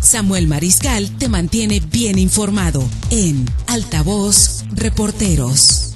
[0.00, 5.87] Samuel Mariscal te mantiene bien informado en Altavoz Reporteros.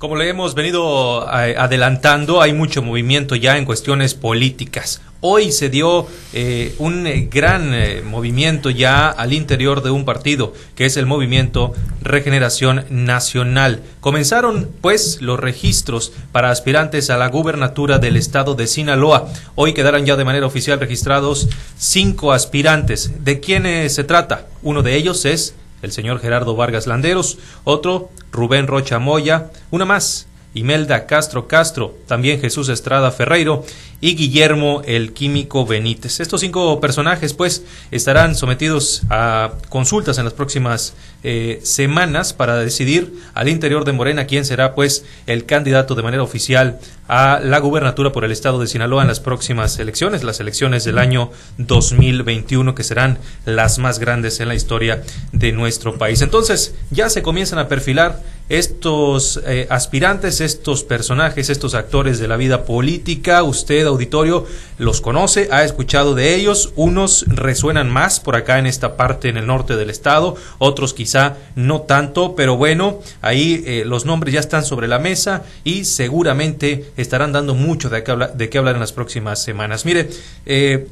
[0.00, 5.02] Como le hemos venido eh, adelantando, hay mucho movimiento ya en cuestiones políticas.
[5.20, 7.74] Hoy se dio eh, un eh, gran
[8.08, 13.82] movimiento ya al interior de un partido, que es el movimiento Regeneración Nacional.
[14.00, 19.28] Comenzaron pues los registros para aspirantes a la gubernatura del estado de Sinaloa.
[19.54, 23.22] Hoy quedaron ya de manera oficial registrados cinco aspirantes.
[23.22, 24.46] ¿De quiénes se trata?
[24.62, 30.26] Uno de ellos es el señor Gerardo Vargas Landeros, otro Rubén Rocha Moya, una más,
[30.54, 33.64] Imelda Castro Castro, también Jesús Estrada Ferreiro
[34.00, 36.20] y Guillermo el Químico Benítez.
[36.20, 43.12] Estos cinco personajes pues estarán sometidos a consultas en las próximas eh, semanas para decidir
[43.34, 48.12] al interior de Morena quién será pues el candidato de manera oficial a la gubernatura
[48.12, 52.84] por el estado de Sinaloa en las próximas elecciones, las elecciones del año 2021 que
[52.84, 56.22] serán las más grandes en la historia de nuestro país.
[56.22, 62.36] Entonces ya se comienzan a perfilar estos eh, aspirantes, estos personajes, estos actores de la
[62.36, 63.44] vida política.
[63.44, 64.46] Usted auditorio
[64.78, 69.36] los conoce, ha escuchado de ellos, unos resuenan más por acá en esta parte en
[69.36, 74.40] el norte del estado, otros quizá no tanto, pero bueno, ahí eh, los nombres ya
[74.40, 78.74] están sobre la mesa y seguramente estarán dando mucho de qué, hablar, de qué hablar
[78.74, 79.84] en las próximas semanas.
[79.84, 80.08] Mire,
[80.46, 80.86] eh,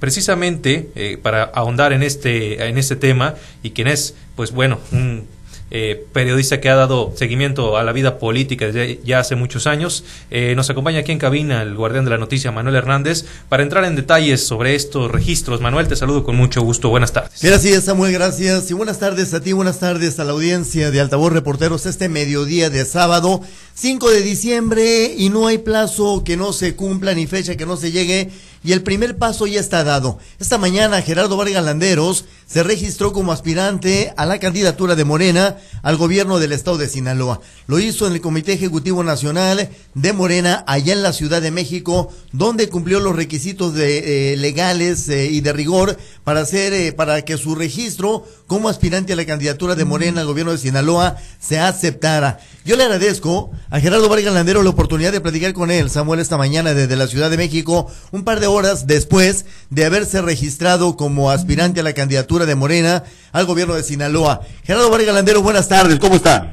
[0.00, 5.26] precisamente eh, para ahondar en este, en este tema y quien es, pues bueno, un
[5.70, 10.04] eh, periodista que ha dado seguimiento a la vida política desde ya hace muchos años.
[10.30, 13.84] Eh, nos acompaña aquí en cabina el guardián de la noticia, Manuel Hernández, para entrar
[13.84, 15.60] en detalles sobre estos registros.
[15.60, 16.88] Manuel, te saludo con mucho gusto.
[16.88, 17.40] Buenas tardes.
[17.42, 18.70] Gracias, Samuel, gracias.
[18.70, 22.70] Y buenas tardes a ti, buenas tardes a la audiencia de Altavoz Reporteros este mediodía
[22.70, 23.40] de sábado,
[23.74, 27.76] 5 de diciembre, y no hay plazo que no se cumpla ni fecha que no
[27.76, 28.30] se llegue
[28.62, 30.18] y el primer paso ya está dado.
[30.38, 35.96] Esta mañana Gerardo Vargas Landeros se registró como aspirante a la candidatura de Morena al
[35.96, 37.40] gobierno del estado de Sinaloa.
[37.66, 42.12] Lo hizo en el Comité Ejecutivo Nacional de Morena allá en la Ciudad de México,
[42.32, 47.22] donde cumplió los requisitos de, eh, legales eh, y de rigor para hacer eh, para
[47.22, 51.58] que su registro como aspirante a la candidatura de Morena al gobierno de Sinaloa se
[51.58, 52.40] aceptara.
[52.64, 56.36] Yo le agradezco a Gerardo Vargas Landeros la oportunidad de platicar con él, Samuel, esta
[56.36, 61.30] mañana desde la Ciudad de México, un par de horas después de haberse registrado como
[61.30, 64.40] aspirante a la candidatura de Morena al gobierno de Sinaloa.
[64.64, 66.52] Gerardo Vargas Landero, buenas tardes, ¿cómo está?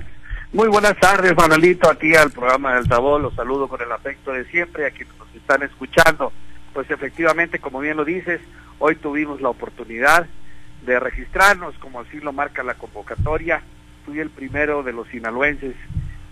[0.53, 4.46] Muy buenas tardes, Manuelito, aquí al programa del Altavoz, los saludo con el afecto de
[4.46, 6.31] siempre, a quienes nos están escuchando.
[6.74, 8.40] Pues efectivamente, como bien lo dices,
[8.80, 10.28] hoy tuvimos la oportunidad
[10.86, 13.62] de registrarnos, como así lo marca la convocatoria.
[14.06, 15.75] Fui el primero de los sinaloenses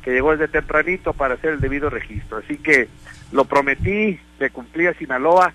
[0.06, 2.38] que llegó desde tempranito para hacer el debido registro.
[2.38, 2.88] Así que
[3.32, 5.52] lo prometí, le cumplí a Sinaloa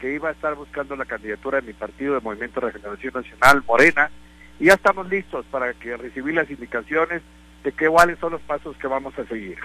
[0.00, 3.62] que iba a estar buscando la candidatura de mi partido de Movimiento de Regeneración Nacional,
[3.64, 4.10] Morena,
[4.58, 7.22] y ya estamos listos para que recibir las indicaciones
[7.62, 9.58] de qué cuáles son los pasos que vamos a seguir.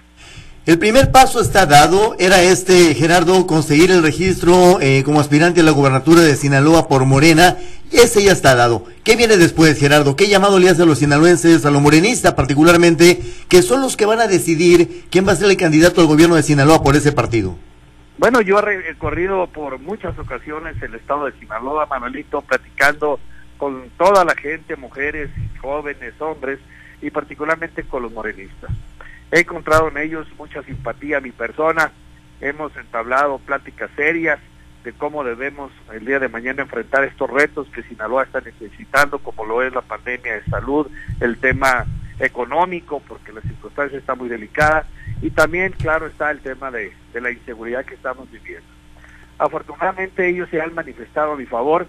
[0.68, 5.64] El primer paso está dado, era este, Gerardo, conseguir el registro eh, como aspirante a
[5.64, 7.58] la gubernatura de Sinaloa por Morena.
[7.92, 8.86] Ese ya está dado.
[9.04, 10.16] ¿Qué viene después, Gerardo?
[10.16, 14.06] ¿Qué llamado le hace a los sinaloenses, a los morenistas particularmente, que son los que
[14.06, 17.12] van a decidir quién va a ser el candidato al gobierno de Sinaloa por ese
[17.12, 17.56] partido?
[18.18, 23.20] Bueno, yo he recorrido por muchas ocasiones el estado de Sinaloa, Manuelito, platicando
[23.58, 25.30] con toda la gente, mujeres,
[25.62, 26.60] jóvenes, hombres,
[27.02, 28.72] y particularmente con los morenistas.
[29.32, 31.92] He encontrado en ellos mucha simpatía a mi persona,
[32.42, 34.40] hemos entablado pláticas serias
[34.94, 39.62] cómo debemos el día de mañana enfrentar estos retos que Sinaloa está necesitando, como lo
[39.62, 40.88] es la pandemia de salud,
[41.20, 41.86] el tema
[42.20, 44.86] económico, porque la circunstancia está muy delicada,
[45.22, 48.68] y también, claro, está el tema de, la inseguridad que estamos viviendo.
[49.40, 51.88] Afortunadamente ellos se han manifestado a mi favor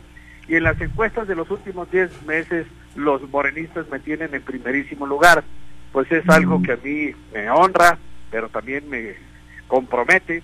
[0.48, 5.06] y en las encuestas de los últimos 10 meses los morenistas me tienen en primerísimo
[5.06, 5.44] lugar
[5.92, 7.98] pues es algo que a mí me honra,
[8.30, 9.15] pero también me
[9.66, 10.42] compromete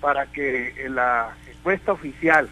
[0.00, 2.46] para que la encuesta oficial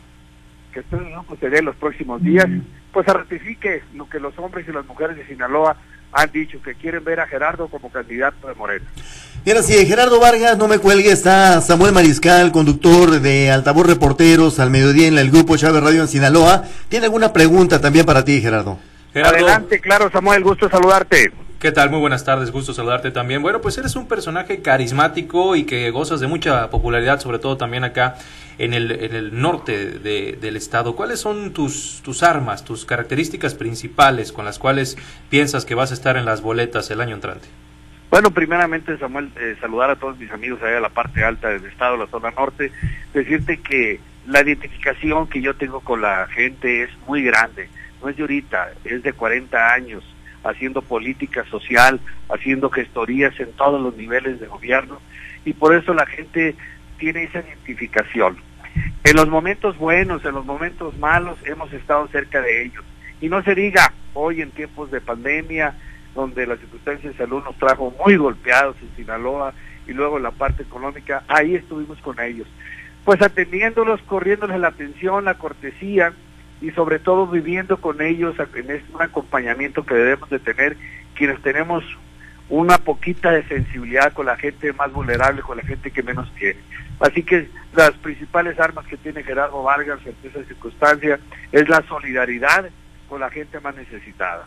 [0.72, 2.46] que espero no suceder en los próximos días,
[2.94, 5.76] pues se ratifique lo que los hombres y las mujeres de Sinaloa
[6.12, 8.86] han dicho, que quieren ver a Gerardo como candidato de Morena.
[9.44, 14.58] Y ahora sí, Gerardo Vargas, no me cuelgue, está Samuel Mariscal, conductor de Altavoz Reporteros
[14.60, 16.64] al mediodía en el grupo Chávez Radio en Sinaloa.
[16.88, 18.78] ¿Tiene alguna pregunta también para ti, Gerardo?
[19.14, 21.32] Adelante, claro, Samuel, gusto saludarte.
[21.62, 21.90] ¿Qué tal?
[21.90, 23.40] Muy buenas tardes, gusto saludarte también.
[23.40, 27.84] Bueno, pues eres un personaje carismático y que gozas de mucha popularidad, sobre todo también
[27.84, 28.16] acá
[28.58, 30.96] en el, en el norte del estado.
[30.96, 34.98] ¿Cuáles son tus, tus armas, tus características principales con las cuales
[35.30, 37.46] piensas que vas a estar en las boletas el año entrante?
[38.10, 41.64] Bueno, primeramente, Samuel, eh, saludar a todos mis amigos allá de la parte alta del
[41.66, 42.72] estado, la zona norte,
[43.14, 47.68] decirte que la identificación que yo tengo con la gente es muy grande,
[48.02, 50.02] no es de ahorita, es de 40 años
[50.44, 55.00] haciendo política social, haciendo gestorías en todos los niveles de gobierno
[55.44, 56.56] y por eso la gente
[56.98, 58.36] tiene esa identificación.
[59.04, 62.84] En los momentos buenos, en los momentos malos, hemos estado cerca de ellos.
[63.20, 65.74] Y no se diga hoy en tiempos de pandemia,
[66.14, 69.54] donde la circunstancia de salud nos trajo muy golpeados en Sinaloa
[69.86, 72.46] y luego la parte económica, ahí estuvimos con ellos.
[73.04, 76.12] Pues atendiéndolos, corriéndoles la atención, la cortesía
[76.62, 80.76] y sobre todo viviendo con ellos en este acompañamiento que debemos de tener
[81.14, 81.84] quienes tenemos
[82.48, 86.60] una poquita de sensibilidad con la gente más vulnerable, con la gente que menos tiene.
[87.00, 91.18] Así que las principales armas que tiene Gerardo Vargas en esa circunstancia
[91.50, 92.66] es la solidaridad
[93.08, 94.44] con la gente más necesitada.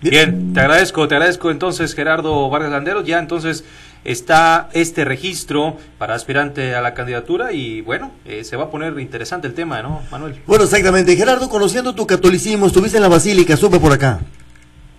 [0.00, 3.04] Bien, te agradezco, te agradezco entonces Gerardo Vargas Landeros.
[3.04, 3.64] Ya entonces
[4.08, 8.98] está este registro para aspirante a la candidatura y bueno, eh, se va a poner
[8.98, 10.40] interesante el tema, ¿no, Manuel?
[10.46, 11.14] Bueno, exactamente.
[11.14, 14.18] Gerardo, conociendo tu catolicismo, estuviste en la Basílica, supe por acá.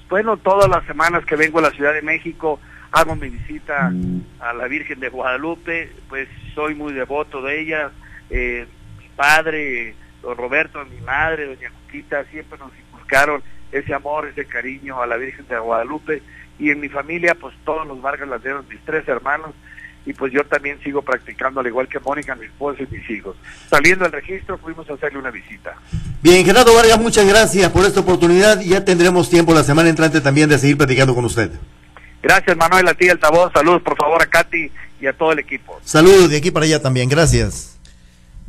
[0.10, 2.60] Bueno, todas las semanas que vengo a la Ciudad de México
[2.92, 3.92] hago mi visita
[4.40, 7.92] a la Virgen de Guadalupe, pues soy muy devoto de ella.
[8.30, 8.68] Eh,
[9.00, 13.42] mi padre, don Roberto, mi madre, doña Cuquita, siempre nos inculcaron
[13.72, 16.22] ese amor, ese cariño a la Virgen de Guadalupe
[16.60, 19.52] y en mi familia pues todos los Vargas Landeros, mis tres hermanos
[20.06, 23.36] y pues yo también sigo practicando al igual que Mónica, mi esposa y mis hijos.
[23.70, 25.76] Saliendo del registro fuimos a hacerle una visita.
[26.22, 30.22] Bien, Gerardo Vargas, muchas gracias por esta oportunidad y ya tendremos tiempo la semana entrante
[30.22, 31.52] también de seguir platicando con usted.
[32.22, 35.80] Gracias Manuel, a ti altavoz, saludos por favor a Katy y a todo el equipo.
[35.84, 37.79] Saludos de aquí para allá también, gracias.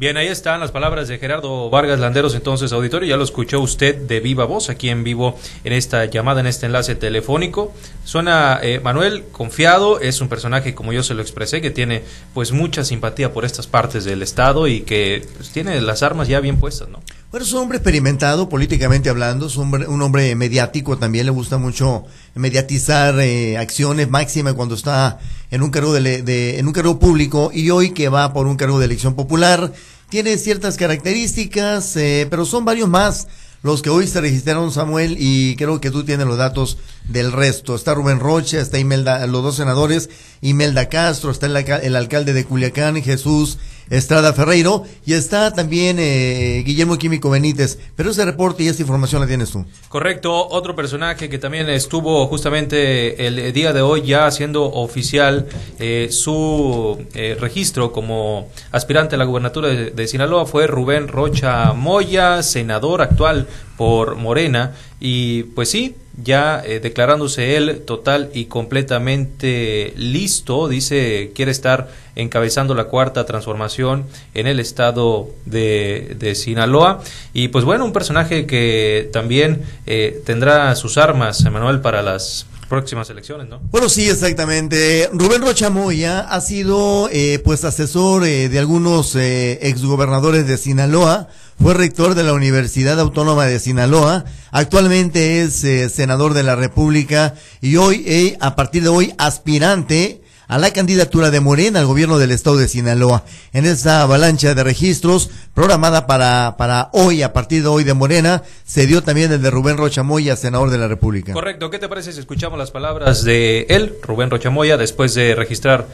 [0.01, 3.95] Bien, ahí están las palabras de Gerardo Vargas Landeros, entonces auditorio, ya lo escuchó usted
[3.95, 7.75] de viva voz aquí en vivo en esta llamada, en este enlace telefónico.
[8.07, 12.03] Suena eh, Manuel confiado, es un personaje como yo se lo expresé, que tiene
[12.33, 16.41] pues mucha simpatía por estas partes del Estado y que pues, tiene las armas ya
[16.41, 17.01] bien puestas, ¿no?
[17.31, 21.31] Bueno, es un hombre experimentado políticamente hablando, es un hombre, un hombre mediático, también le
[21.31, 22.05] gusta mucho
[22.35, 25.21] mediatizar eh, acciones máximas cuando está
[25.53, 28.81] en un cargo de, en un cargo público y hoy que va por un cargo
[28.81, 29.73] de elección popular
[30.09, 33.29] tiene ciertas características, eh, pero son varios más
[33.63, 36.79] los que hoy se registraron, Samuel, y creo que tú tienes los datos
[37.09, 37.75] del resto.
[37.75, 40.09] Está Rubén Rocha, está Imelda, los dos senadores,
[40.41, 43.59] Imelda Castro, está el, el alcalde de Culiacán, Jesús
[43.91, 47.79] Estrada Ferreiro, y está también eh, Guillermo Químico Benítez.
[47.97, 49.67] Pero ese reporte y esa información la tienes tú.
[49.89, 55.49] Correcto, otro personaje que también estuvo justamente el día de hoy ya haciendo oficial
[55.79, 62.43] eh, su eh, registro como aspirante a la gubernatura de Sinaloa fue Rubén Rocha Moya,
[62.43, 63.49] senador actual
[63.81, 71.51] por Morena, y pues sí, ya eh, declarándose él total y completamente listo, dice quiere
[71.51, 74.05] estar encabezando la cuarta transformación
[74.35, 77.01] en el estado de, de Sinaloa
[77.33, 83.11] y pues bueno, un personaje que también eh, tendrá sus armas, Emanuel, para las próximas
[83.11, 83.61] elecciones, ¿no?
[83.73, 85.11] Bueno, sí, exactamente.
[85.13, 91.29] Rubén Rochamoya ha sido eh, pues asesor eh, de algunos eh, exgobernadores de Sinaloa,
[91.61, 97.35] fue rector de la Universidad Autónoma de Sinaloa, actualmente es eh, senador de la República
[97.61, 100.20] y hoy, eh, a partir de hoy, aspirante
[100.51, 103.23] a la candidatura de Morena al gobierno del estado de Sinaloa.
[103.53, 108.43] En esta avalancha de registros programada para, para hoy, a partir de hoy de Morena,
[108.67, 111.33] se dio también el de Rubén Rochamoya, senador de la República.
[111.35, 111.71] Correcto.
[111.71, 115.87] ¿Qué te parece si escuchamos las palabras de él, Rubén Rochamoya, después de registrar,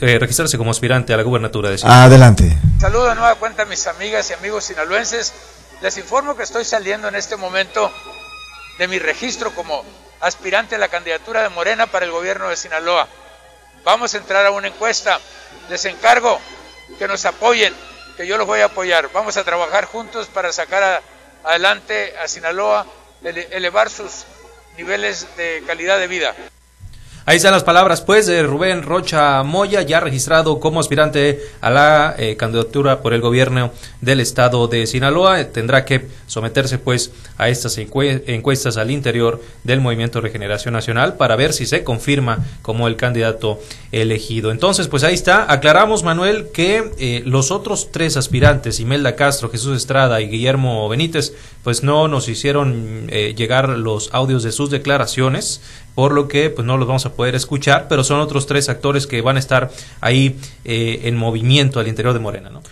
[0.00, 2.04] eh, registrarse como aspirante a la gubernatura de Sinaloa?
[2.04, 2.56] Adelante.
[2.78, 5.32] Saludo de nueva cuenta a mis amigas y amigos sinaloenses.
[5.82, 7.90] Les informo que estoy saliendo en este momento
[8.78, 9.82] de mi registro como
[10.20, 13.08] aspirante a la candidatura de Morena para el gobierno de Sinaloa.
[13.84, 15.20] Vamos a entrar a una encuesta.
[15.68, 16.40] Les encargo
[16.98, 17.74] que nos apoyen,
[18.16, 19.10] que yo los voy a apoyar.
[19.12, 21.02] Vamos a trabajar juntos para sacar
[21.44, 22.86] adelante a Sinaloa,
[23.22, 24.24] ele, elevar sus
[24.76, 26.34] niveles de calidad de vida.
[27.26, 32.14] Ahí están las palabras, pues, de Rubén Rocha Moya, ya registrado como aspirante a la
[32.18, 35.42] eh, candidatura por el gobierno del estado de Sinaloa.
[35.44, 41.54] Tendrá que someterse, pues, a estas encuestas al interior del Movimiento Regeneración Nacional para ver
[41.54, 43.58] si se confirma como el candidato
[43.90, 44.50] elegido.
[44.50, 45.50] Entonces, pues ahí está.
[45.50, 51.32] Aclaramos, Manuel, que eh, los otros tres aspirantes, Imelda Castro, Jesús Estrada y Guillermo Benítez,
[51.62, 55.62] pues no nos hicieron eh, llegar los audios de sus declaraciones
[55.94, 59.06] por lo que pues no los vamos a poder escuchar, pero son otros tres actores
[59.06, 59.70] que van a estar
[60.00, 62.62] ahí eh, en movimiento al interior de Morena, ¿no?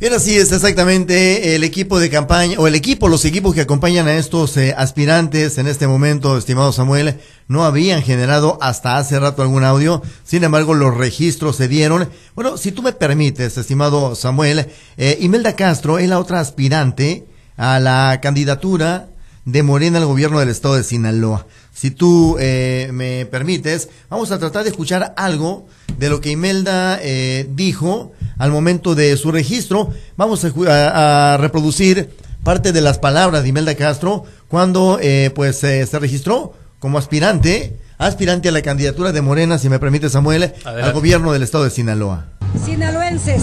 [0.00, 4.06] Bien, así es exactamente el equipo de campaña, o el equipo, los equipos que acompañan
[4.06, 9.42] a estos eh, aspirantes en este momento, estimado Samuel, no habían generado hasta hace rato
[9.42, 12.08] algún audio, sin embargo los registros se dieron.
[12.36, 17.80] Bueno, si tú me permites, estimado Samuel, eh, Imelda Castro es la otra aspirante a
[17.80, 19.08] la candidatura
[19.52, 21.46] de Morena al gobierno del estado de Sinaloa.
[21.72, 26.98] Si tú eh, me permites, vamos a tratar de escuchar algo de lo que Imelda
[27.00, 29.90] eh, dijo al momento de su registro.
[30.16, 32.10] Vamos a, reproducir
[32.44, 38.50] parte de las palabras de Imelda Castro cuando eh, pues se registró como aspirante, aspirante
[38.50, 42.26] a la candidatura de Morena, si me permite Samuel, al gobierno del estado de Sinaloa.
[42.64, 43.42] Sinaloenses,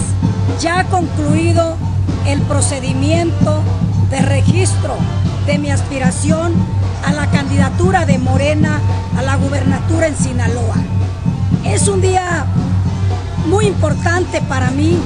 [0.60, 1.76] ya ha concluido
[2.26, 3.62] el procedimiento
[4.10, 4.96] de registro
[5.46, 6.52] de mi aspiración
[7.04, 8.80] a la candidatura de Morena
[9.16, 10.76] a la gubernatura en Sinaloa.
[11.64, 12.46] Es un día
[13.46, 14.98] muy importante para mí.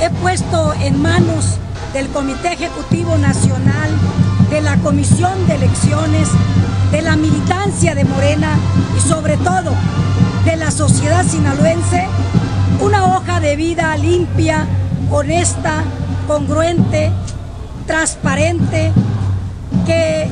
[0.00, 1.58] He puesto en manos
[1.92, 3.90] del Comité Ejecutivo Nacional,
[4.50, 6.28] de la Comisión de Elecciones,
[6.92, 8.56] de la militancia de Morena
[8.96, 9.74] y sobre todo
[10.44, 12.06] de la sociedad sinaloense
[12.80, 14.66] una hoja de vida limpia,
[15.10, 15.82] honesta,
[16.28, 17.10] congruente,
[17.86, 18.92] transparente,
[19.86, 20.28] que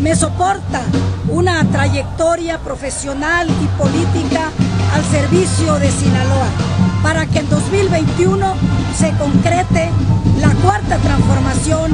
[0.00, 0.82] me soporta
[1.28, 4.50] una trayectoria profesional y política
[4.92, 6.48] al servicio de Sinaloa,
[7.02, 8.54] para que en 2021
[8.98, 9.90] se concrete
[10.40, 11.92] la cuarta transformación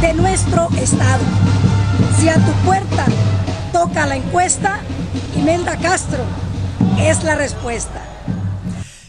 [0.00, 1.24] de nuestro Estado.
[2.18, 3.06] Si a tu puerta
[3.72, 4.78] toca la encuesta,
[5.36, 6.22] Imelda Castro
[6.98, 8.15] es la respuesta.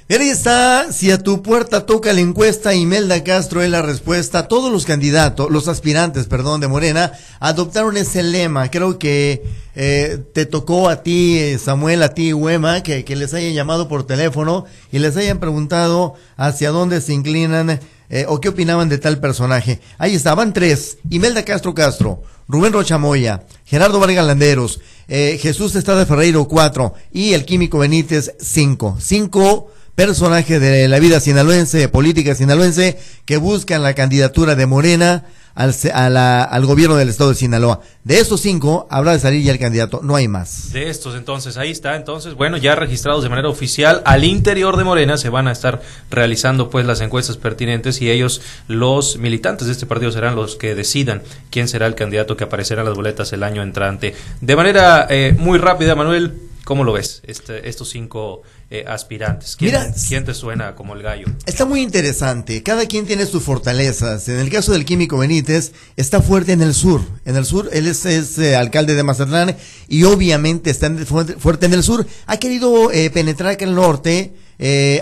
[0.10, 4.48] Ahí está, si a tu puerta toca la encuesta, Imelda Castro es la respuesta.
[4.48, 7.12] Todos los candidatos, los aspirantes, perdón, de Morena,
[7.42, 8.72] adoptaron ese lema.
[8.72, 9.44] Creo que
[9.76, 14.08] eh, te tocó a ti, Samuel, a ti, Huema, que, que, les hayan llamado por
[14.08, 19.20] teléfono y les hayan preguntado hacia dónde se inclinan eh, o qué opinaban de tal
[19.20, 19.82] personaje.
[19.98, 26.48] Ahí estaban tres, Imelda Castro Castro, Rubén Rochamoya, Gerardo Vargas Landeros, eh, Jesús Estrada Ferreiro,
[26.48, 28.98] cuatro, y el Químico Benítez, cinco.
[29.02, 35.26] Cinco personaje de la vida sinaloense, política sinaloense, que buscan la candidatura de Morena
[35.56, 35.74] al,
[36.16, 37.82] al gobierno del estado de Sinaloa.
[38.04, 40.72] De estos cinco, habrá de salir ya el candidato, no hay más.
[40.72, 44.84] De estos, entonces, ahí está, entonces, bueno, ya registrados de manera oficial, al interior de
[44.84, 49.74] Morena se van a estar realizando pues las encuestas pertinentes y ellos, los militantes de
[49.74, 53.34] este partido, serán los que decidan quién será el candidato que aparecerá en las boletas
[53.34, 54.14] el año entrante.
[54.42, 56.36] De manera eh, muy rápida, Manuel,
[56.68, 59.56] ¿Cómo lo ves, este, estos cinco eh, aspirantes?
[59.56, 59.76] ¿Quién,
[60.10, 61.28] ¿Quién te suena como el gallo?
[61.46, 62.64] Está muy interesante.
[62.64, 64.28] Cada quien tiene sus fortalezas.
[64.28, 67.00] En el caso del químico Benítez, está fuerte en el sur.
[67.24, 69.56] En el sur, él es, eh, alcalde de Mazatlán
[69.88, 72.06] y obviamente está fuerte en el sur.
[72.26, 74.34] Ha querido eh, penetrar acá en el norte,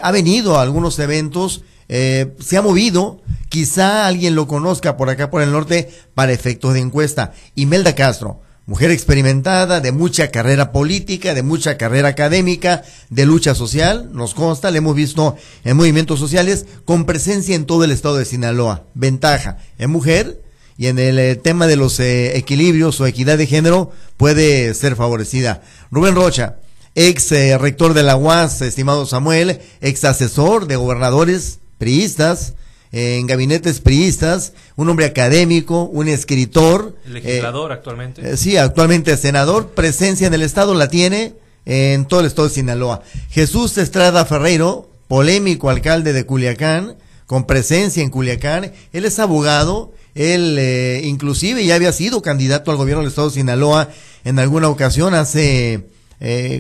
[0.04, 1.64] ha venido a algunos eventos.
[1.88, 6.82] se ha movido, quizá alguien lo conozca por acá por el norte para efectos de
[6.82, 7.34] encuesta.
[7.56, 14.10] Imelda Castro, mujer experimentada, de mucha carrera política, de mucha carrera académica, de lucha social,
[14.14, 18.26] nos consta, le hemos visto en movimientos sociales, con presencia en todo el estado de
[18.26, 18.86] Sinaloa.
[18.94, 20.42] Ventaja, en mujer
[20.78, 24.96] y en el eh, tema de los eh, equilibrios o equidad de género puede ser
[24.96, 25.62] favorecida.
[25.92, 26.58] Rubén Rocha,
[26.96, 32.56] ex eh, rector de la UAS, estimado Samuel, ex asesor de gobernadores priistas,
[32.96, 36.96] en gabinetes priistas, un hombre académico, un escritor.
[37.06, 38.22] Legislador eh, actualmente.
[38.32, 41.34] Eh, sí, actualmente senador, presencia en el Estado la tiene
[41.66, 43.02] en todo el Estado de Sinaloa.
[43.30, 50.56] Jesús Estrada Ferreiro, polémico alcalde de Culiacán, con presencia en Culiacán, él es abogado, él
[50.58, 53.90] eh, inclusive ya había sido candidato al gobierno del Estado de Sinaloa
[54.24, 55.90] en alguna ocasión hace,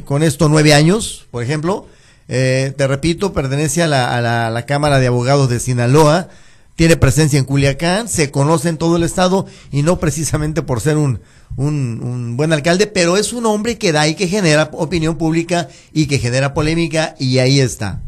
[0.04, 1.88] con esto, nueve años, por ejemplo
[2.28, 6.30] eh, te repito, pertenece a la, a, la, Cámara de Abogados de Sinaloa,
[6.76, 10.98] tiene presencia en Culiacán, se conoce en todo el estado y no precisamente por ser
[10.98, 11.22] un,
[11.56, 16.08] un, buen alcalde, pero es un hombre que da y que genera opinión pública y
[16.08, 18.02] que genera polémica y ahí está.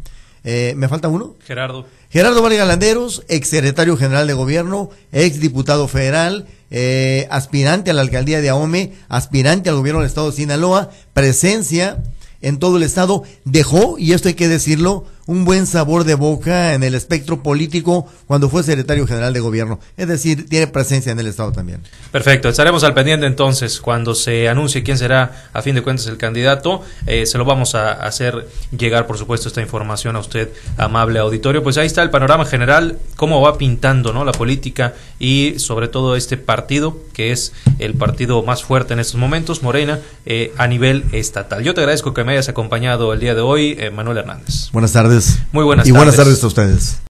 [0.44, 1.34] Eh, ¿Me falta uno?
[1.44, 1.86] Gerardo.
[2.10, 8.02] Gerardo Vargas Landeros, ex secretario general de gobierno, ex diputado federal, eh, aspirante a la
[8.02, 12.02] alcaldía de Ahome, aspirante al gobierno del estado de Sinaloa, presencia
[12.40, 16.72] en todo el estado, dejó, y esto hay que decirlo, un buen sabor de boca
[16.72, 19.78] en el espectro político cuando fue secretario general de gobierno.
[19.98, 21.82] Es decir, tiene presencia en el Estado también.
[22.10, 26.16] Perfecto, estaremos al pendiente entonces cuando se anuncie quién será a fin de cuentas el
[26.16, 26.82] candidato.
[27.06, 31.62] Eh, se lo vamos a hacer llegar, por supuesto, esta información a usted, amable auditorio.
[31.62, 34.24] Pues ahí está el panorama general, cómo va pintando ¿no?
[34.24, 39.20] la política y sobre todo este partido, que es el partido más fuerte en estos
[39.20, 41.62] momentos, Morena, eh, a nivel estatal.
[41.62, 44.70] Yo te agradezco que me hayas acompañado el día de hoy, eh, Manuel Hernández.
[44.72, 45.17] Buenas tardes.
[45.52, 45.88] Muy buenas tardes.
[45.88, 46.98] Y buenas tardes a ustedes.